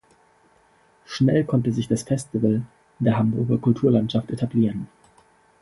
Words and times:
Schnell 1.05 1.43
konnte 1.43 1.71
sich 1.71 1.87
das 1.87 2.01
Festival 2.01 2.63
in 2.99 3.05
der 3.05 3.17
Hamburger 3.19 3.59
Kulturlandschaft 3.59 4.31
etablieren. 4.31 4.87